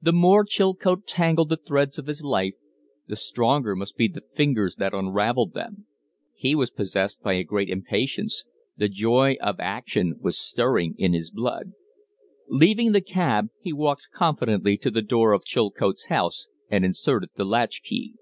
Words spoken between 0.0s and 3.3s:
The more Chilcote tangled the threads of his life, the